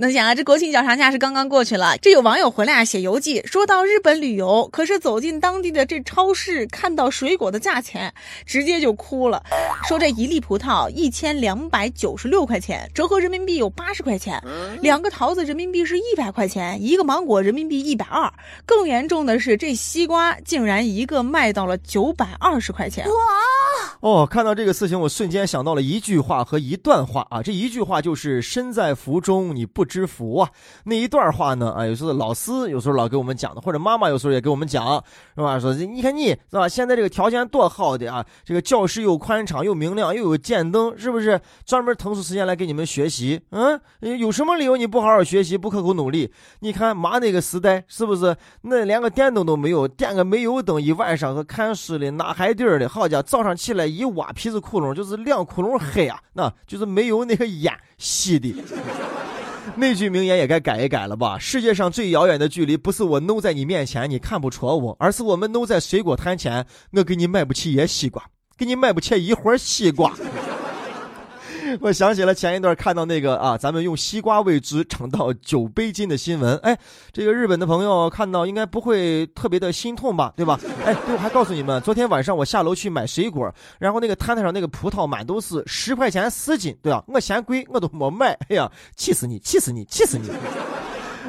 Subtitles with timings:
[0.00, 8.14] 那想啊，这国庆小长假是刚刚过去了，这有网友回来啊写游记，说到日本旅游，可是走进当地的这超市，看到水果的价钱，
[8.46, 9.42] 直接就哭了。
[9.88, 14.38] 说这一粒葡萄一千两百九十六块钱，折合人民币有八十块钱；
[14.80, 18.32] 两个桃子人民币是一百块钱，一个芒果人民币一百二。
[18.64, 23.04] 更严重的是，这西瓜竟然一个卖到了九百二十块钱。
[23.04, 23.14] 哇！
[24.00, 27.42] 哦，看到这个事情，我瞬间想到了一句话和一段话啊。
[27.42, 30.48] 这一句话就是“身在福中你不知福啊”，
[30.84, 35.02] 那一段话呢啊，有时候老师有时候老给我们讲的，或者妈妈有时候也给我们讲，
[35.34, 35.58] 是吧？
[35.58, 41.40] 说你看你是吧，现在这个条件多好的啊，这个教室又宽敞又明亮又有电灯，是不是？
[41.64, 43.80] 专门腾出时间来给你们学习，嗯，
[44.18, 46.32] 有什么理由你不好好学习不刻苦努力？
[46.60, 48.36] 你看妈那个时代是不是？
[48.62, 58.54] 那连个电灯都没有，点个煤油灯一晚上和看书的拿海底的，好家伙，早上起来一挖皮子窟窿就是两窟窿黑啊，那就是没有那个烟吸的。
[59.76, 61.38] 那句名言也该改一改了吧？
[61.38, 68.24] 世界上最遥远的距离，不是我弄在你面前你看不着我，而是我们弄在水果摊前，我给你买不起一西瓜，
[68.56, 70.14] 给你买不起一盒西瓜。
[71.80, 76.56] 我想起了前一段看到那个啊，咱们用西瓜喂猪，长到九倍金的新闻。
[76.58, 76.78] 哎，
[77.12, 80.32] 这个日本的朋友看到应该不会特别的心痛吧？
[80.36, 80.58] 对吧？
[80.84, 87.04] 哎，对我还告诉你们，昨天晚上我下楼去买水果，然后那个摊摊上那个葡萄满都是十块钱四斤，对吧？
[87.08, 88.32] 我嫌贵，我都没买。
[88.48, 89.38] 哎呀，气死你！
[89.38, 89.84] 气死你！
[89.84, 90.28] 气死你！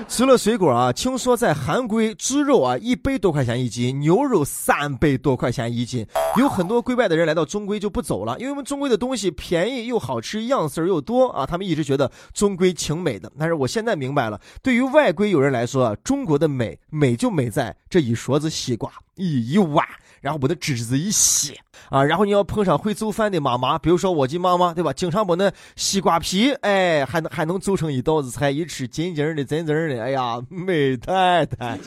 [0.08, 6.05] 除了水果啊，听说在韩国猪肉啊一百多块钱一斤，牛肉三百多块钱一斤。
[6.38, 11.45] 有很多国外的人来到中国就不走了，因为我们中国的东西便宜又好吃，样式又多啊。
[11.45, 19.86] 他们一直觉得中国挺美的，但是我现在明白了，对于外国友人来说，中国的美美就美在这一勺子西瓜，一一碗。
[20.22, 21.53] 然后把那汁子一吸
[21.89, 24.94] 啊，然后你要碰上会做饭的妈妈，比如说我的妈妈，对吧？
[24.94, 31.77] 经常把那西瓜皮，哎，还能还能做成一道子菜，一吃紧紧的、真真的，哎呀，美太太。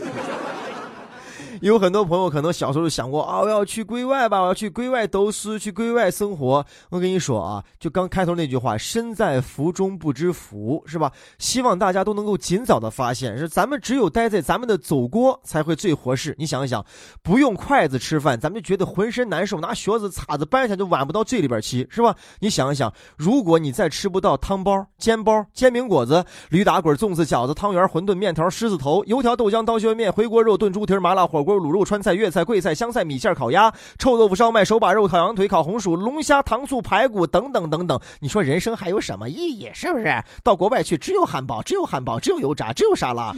[1.60, 6.64] 有很多朋友可能小时候想过啊，我要去归外吧，我要去归外读书，去归外生活。
[6.90, 11.12] 我跟你说啊，就刚开头那句话，“身在福中不知福”，是吧？
[11.38, 16.34] 希望大家都能够尽早的发现，是咱们只有待在咱们的祖国才会最合适。
[16.38, 16.84] 你想一想，
[17.22, 22.14] 不用筷子吃饭，咱们就觉得浑身难受，拿勺子、叉子半天就剜不到嘴里边去，是吧？
[22.40, 31.56] 你想一想，如果你再吃不到汤包、煎包、煎饼果子、驴打滚、粽子、饺子、汤圆、馄饨、面条、狮子头、油条、豆浆、刀削面、回锅肉、炖猪蹄、麻辣火锅。
[31.56, 37.98] 卤肉、川菜、粤菜、贵菜、湘菜、米线、烤鸭、臭豆腐、烧麦、手把肉、烤羊腿、烤红薯、龙虾、糖醋排骨等等等等。
[38.20, 39.70] 你说人生还有什么意义？
[39.72, 40.22] 是不是？
[40.42, 43.34] 到国外去，只有汉堡，只有汉堡，只有油炸，只有沙拉。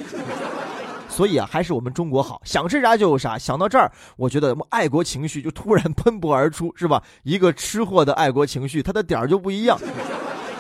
[1.09, 3.39] 所以啊，还是我们中国好，想吃啥就有啥。
[3.39, 7.03] 想到这儿，我觉得爱国情绪就突然 喷薄而出，是吧？
[7.23, 9.79] 一个吃货的爱国情绪，它的点儿就不一样。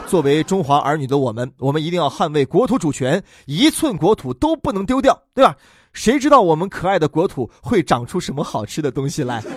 [0.06, 5.56] 作为中华儿女的我们，我们一定要捍卫国土主权，一寸国土都不能丢掉，对吧？
[5.94, 9.43] 谁知道我们可爱的国土会长出什么好吃的东西来？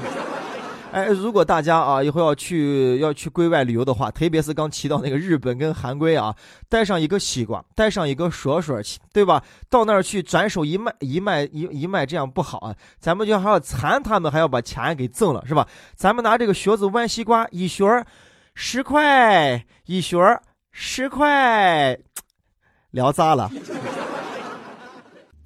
[0.93, 6.33] 哎，如果大家啊以后要去要去国外旅游的话，特别是刚提到那个日本跟韩国啊，
[6.69, 9.43] 带上一个西瓜，带上一个勺勺去，对吧？
[9.69, 12.73] 到那儿去转手一卖一卖一一卖，这样不好啊！
[12.99, 15.67] 咱们就还要馋他们，还要把钱给挣了，是吧？
[15.93, 17.85] 咱们拿这个勺子剜西瓜，一勺
[18.55, 20.17] 十块，一勺
[20.71, 21.99] 十块，
[22.91, 23.51] 聊砸了。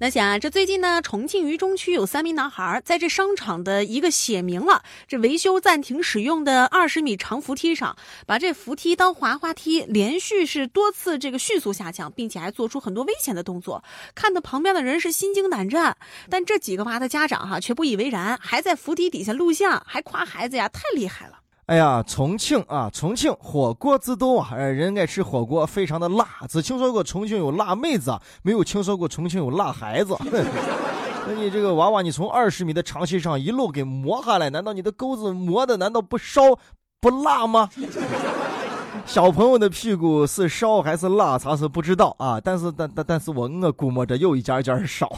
[0.02, 7.96] 那想啊，这最近呢，重庆渝中区有三名男孩在这商场的一个写明了这维修暂停使用的二十米长扶梯上，
[8.26, 15.96] 把这扶梯当滑滑梯，连续是多次这个迅速下降，并且还做出很多危险的动作，看得旁边的人是心惊胆战。
[16.28, 21.41] 但这几个娃的家长哈却不以为然，还在扶梯底下录像，还夸孩子呀太厉害了。
[21.72, 26.26] 哎呀，重庆啊，重庆火锅之都啊，人爱吃火锅，非常的辣。
[26.46, 30.14] 只听说过重庆有辣妹子啊，没有听说过重庆有辣孩子。
[31.26, 36.42] 那你这个娃娃，你从二十米的长梯上一路给磨下来，难道你的钩子磨的难道不烧
[37.00, 37.70] 不辣吗？
[39.06, 42.38] 小朋友的屁股是烧还是辣，咱是不知道啊。
[42.38, 45.10] 但是，但但但是我我估摸着有一件件烧。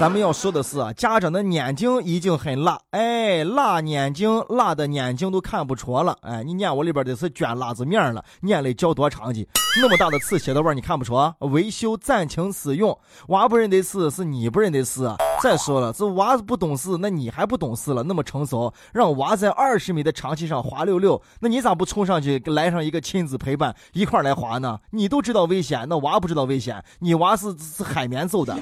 [0.00, 9.46] 咱们要说的是啊，家长的眼睛已经很辣，哎，辣眼睛，辣的眼睛都看不着了，哎，你念我里边的是卷辣子面了，念了叫多长去，
[9.78, 12.98] 那么大的字写到外你看不着，维修暂停使用，
[13.28, 15.06] 娃不认得事，是你不认得事。
[15.42, 24.78] 再说了，这娃子不懂事，那你还不懂事了，那么成熟，让娃在二十米的长梯上滑溜溜，那你咋不冲上去来上一个亲子陪伴，一块来滑呢？
[24.92, 28.58] 你都知道危险，那娃不知道危险，你娃是是海绵揍的。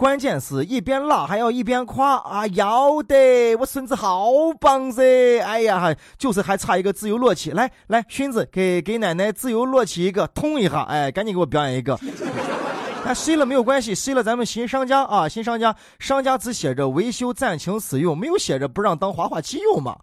[0.00, 5.02] 关键是一边拉还要一边夸啊，要得，我孙子好棒噻！
[5.42, 11.98] 哎呀，就是还差一个自由落体，来来，孙子给给奶奶自由落体一个，通一下，哎，赶紧给我表演一个。
[13.04, 19.98] 那睡了没有关系，睡了咱们新商家啊，新商家，商家只写着维修暂停使用，没有写着不让当滑滑梯用嘛。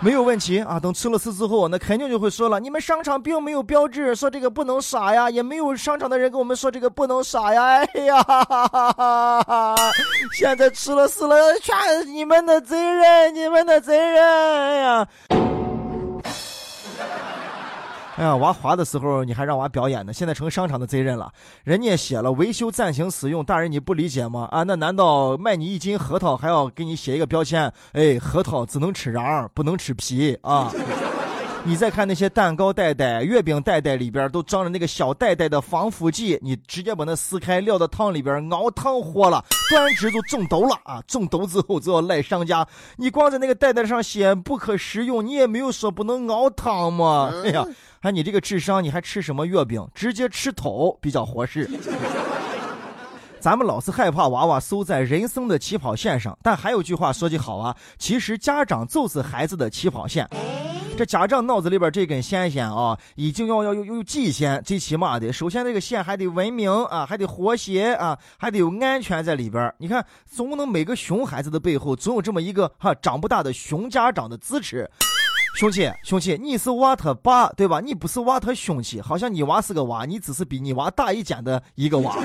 [0.00, 0.78] 没有问题啊！
[0.78, 7.64] 等吃了四之后，那肯定就会说了，你们商场并没有标志说这个不能傻呀，也没有商场的人跟我们说这个不能傻呀。
[7.64, 9.76] 哎呀，哈哈哈哈
[10.34, 15.08] 现在吃了四了，全你们的责任，你们的责任哎呀！
[18.18, 21.32] 哎呀，娃滑的时候你还让娃表演呢，现在成商场的责任了。
[21.62, 24.48] 人家写了维修暂停使用，大人你不理解吗？
[24.50, 27.72] 啊，那难道卖你一斤核桃还要给你写一个标签？
[27.92, 30.72] 哎，核桃只能吃瓤，不能吃皮啊！
[31.64, 41.00] 你再看那些蛋糕袋袋、月饼袋袋里边都装着那个小袋袋的防腐剂，你直接把它撕开，撂到汤里边熬汤喝了，端直就中毒了啊！
[41.06, 42.66] 中毒之后就要赖商家，
[42.96, 47.30] 你光在那个袋袋上写不可食用，你也没有说不能熬汤嘛？
[47.44, 47.64] 哎呀！
[48.00, 49.84] 哎，你这个智商，你还吃什么月饼？
[49.94, 51.68] 直接吃头比较合适。
[53.40, 60.28] 咱们老是害怕娃娃输在人生的起跑线上，但还有句话说句好啊，其实家长就是孩子的起跑线。
[60.96, 69.72] 这家长脑子里边这根线线啊，已经要要有有极限，最起码的，首先这个线还得文明啊，还得和谐啊，还得有安全在里边。
[69.78, 74.90] 你看，总不能每个熊孩子的背后总有这么一个哈长不大的熊家长的支持。
[75.58, 77.80] 兄弟，兄弟，你是娃他爸对吧？
[77.80, 82.16] 你不是娃他兄弟，好像你娃是个娃，你只是比你娃大一届的一个娃。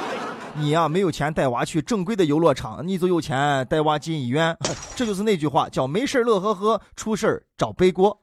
[0.56, 4.56] 你呀，没有钱带娃去正规的游乐场，你就有钱带娃进医院。
[4.96, 8.18] 这就是那句话，叫没事乐呵呵，出事找背锅。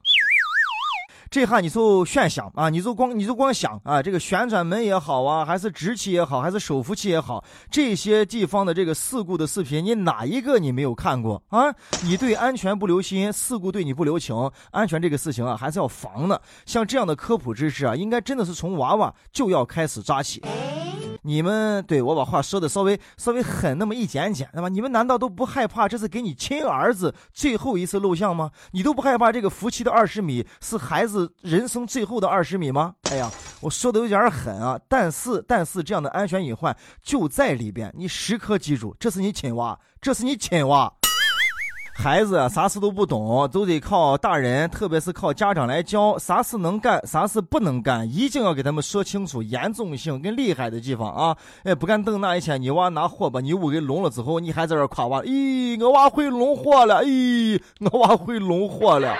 [1.35, 11.75] 这下你就炫想啊，你就光你就光想啊，这个旋转门也好啊，还是直起也好，还是手扶起也好，这些地方的这个事故的视频，你哪一个你没有看过啊？
[12.05, 14.33] 你对安全不留心，事故对你不留情，
[14.71, 16.41] 安全这个事情啊，还是要防的。
[16.65, 20.41] 像这样的科普知识啊，应该真的是从娃娃就要开始抓起。
[21.25, 24.69] 你们对我把话说的稍微稍微狠那么一点点，对吧？
[24.69, 28.51] 你们难道都不害怕这是给你亲儿子最后一次录像吗？
[28.71, 32.93] 你都不害怕这个夫妻的二十米是孩子人生最后的二十米吗？
[33.09, 33.31] 哎呀，
[33.61, 40.93] 我说的有点狠啊，但是但是这样的安全隐患就在里边，你时刻记住，这是你亲娃，这是你亲娃。
[41.97, 46.17] 孩子啥事都不懂，都得靠大人，特别是靠家长来教。
[46.19, 51.35] 啥事能干，啥事不能干，一定要给他们说清楚严重性跟厉害的地方啊！
[51.63, 59.15] 哎，不敢等那一天你娃拿火把你屋给聋了之后，你还在这夸娃，咦，我娃会聋火了，咦，我娃会聋火了。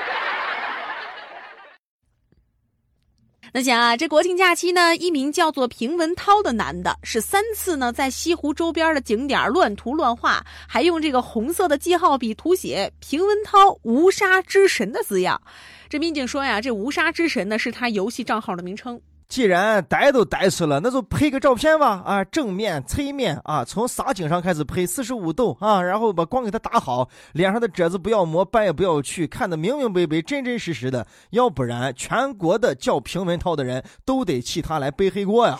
[3.55, 15.41] 那讲啊，这国庆假期呢，一名叫做平文涛的男的，是三次呢在西湖周边的景点乱涂乱画，还用这个红色的记号笔涂写“平文涛无杀之神”的字样。
[15.87, 18.99] 这民警说呀，这“无杀之神”呢是他游戏账号的名称。
[19.27, 35.59] 既然逮都逮死了，那就拍个照片吧啊，正面、侧面啊，从撒井上开始拍四十五度啊，然后把光给它打好，脸上的褶子不要磨，斑也不要去，看得明明白白、真真实实的，要不然全国的叫平文涛的人都得替他来背黑锅呀。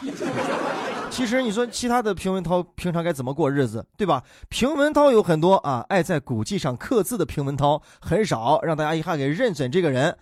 [1.10, 4.22] 其实你说其他的平文涛平常该怎么过日子，对吧？
[4.50, 10.16] 平文涛有很多啊，爱在古迹上刻字的平文涛很少，让大家一下给认准这个人。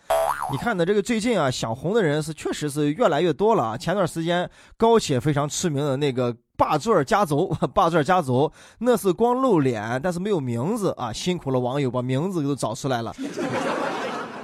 [0.52, 3.78] 你看呢这个最近啊，想红的人是确实是越来越多了啊。
[3.78, 13.14] 前段时间高铁非常出名的那个霸座家族， 霸座家族那是光露脸，但是没有名字啊，辛苦了网友把名字都找出来了。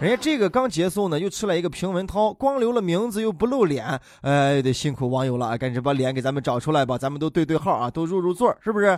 [0.02, 8.98] 人家这个刚结束呢，又吃了一个平文涛，光留了名字又不露脸，哎，得辛苦网友了，赶紧把脸给咱们找出来吧，咱们都对对号啊，都入入座，是不是？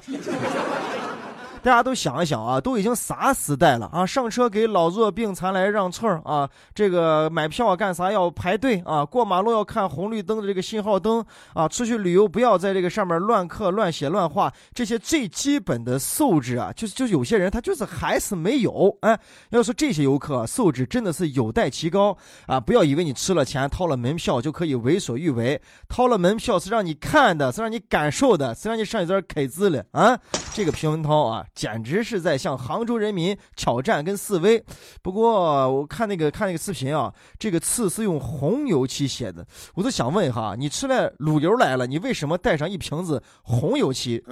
[1.64, 4.04] 大家都想一想啊，都已经啥时代了啊？
[4.04, 6.50] 上车给老弱病残来让座啊？
[6.74, 9.06] 这个买票干啥要排队啊？
[9.06, 11.68] 过马路要看红绿灯的这个信号灯啊？
[11.68, 18.98] 出去旅游不要在这个上面乱刻、乱写、乱画，这些最基本的素质啊，就是就有些人他就是还是没有。
[19.02, 19.20] 哎，
[19.52, 22.60] 要说这些游客素质真的是有待提高啊！
[22.60, 30.18] 不要以为你吃了钱、掏了门票就可以为所欲为，掏了门票是让你看的，是让你感受的，是让你上一段开字了啊！
[30.54, 31.46] 这个平文涛啊。
[31.54, 34.64] 简直是在向杭州人民挑战跟示威。
[35.02, 39.46] 不过我看那个看那个视频啊，这个刺是用红油漆写的。
[39.76, 44.24] 我都想问哈，你出来卤油来了，你为什么带上一瓶子红油漆？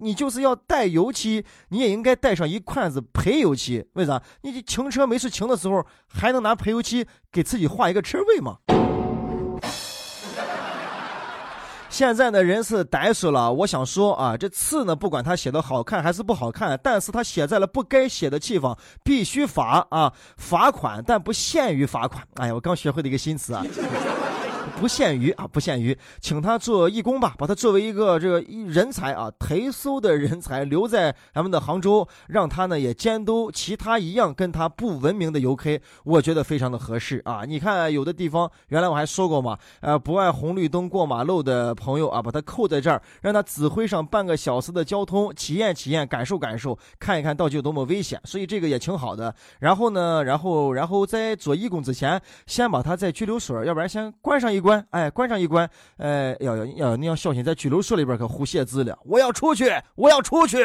[0.00, 3.84] 你就是要带油漆，你也应该带上一罐子培油漆。
[3.94, 4.22] 为啥？
[4.42, 8.58] 你停车没事停的时候，还能拿培油漆给自己画一个车位吗？
[11.96, 13.50] 现在的，人是歹死了。
[13.50, 22.22] 我想说啊，这字呢，不管他写的好看还是不好看，但是他写在了不该写的地方，必须罚啊，罚款，但不限于罚款。
[22.34, 23.64] 哎呀，我刚学会的一个新词啊。
[24.78, 35.70] 不限于啊，不限于，请他做义工吧，把他作为一个这个人才啊，特殊的人才留在咱们的杭州，让他呢也监督其他一样跟他不文明的游客，
[36.04, 37.44] 我觉得非常的合适啊。
[37.46, 48.20] 你看有的地方，原来我还说过嘛，呃，不按红绿灯过马路的朋友啊，把他扣在这儿，让他指挥上半个小时的交通，体验体验，感受感受，看一看到底有多么危险。
[48.24, 49.34] 所以这个也挺好的。
[49.60, 54.55] 然后呢，然后然后在做义工之前，先把他在拘留所，要不然先关上一。
[54.56, 58.98] 一关哎，关上一关，哎，要要要，你要小心，在拘留所里边可胡写字了。
[59.04, 60.64] 我要出去，我要出去。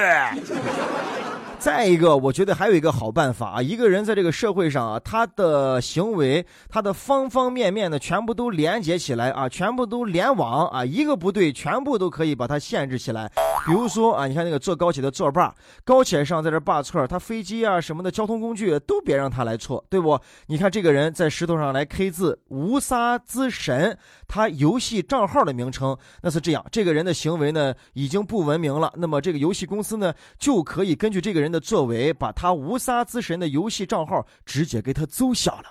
[1.62, 3.62] 再一个，我觉得还有一个好办法啊！
[3.62, 13.32] 一个人在这个社会上啊，他的行为，他的方方面面的全部都连接起来啊，全部都联网啊，一个不对，全部都可以把它限制起来。
[13.64, 15.54] 比如说啊，你看那个坐高铁的座把，
[15.84, 20.20] 高铁上在这霸错，他飞机啊什么的交通工具都别让他来错，对不？
[20.48, 23.96] 你看这个人在石头上来 K 字，无沙之神，
[24.28, 31.51] 他游戏账号的名称那是这样，这个人的行为呢已经不文明了，那么这个游戏公司呢就可以根据这个人。
[31.52, 35.70] 的作为，把他无杀之神的游戏账号直接给他奏效了，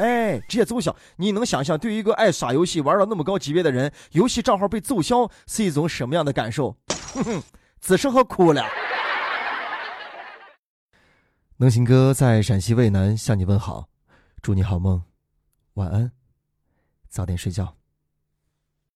[0.00, 0.94] 哎，直接奏效。
[1.16, 6.76] 你能想象，对于一个爱耍游戏、玩到那么高级别的人，游戏账号被奏效是一种什么样的感受？
[7.14, 7.42] 哼哼，
[7.80, 8.64] 只适合哭了。
[11.58, 13.88] 能行哥在陕西渭南向你问好，
[14.42, 15.02] 祝你好梦，
[15.74, 16.12] 晚安，
[17.08, 17.76] 早点睡觉。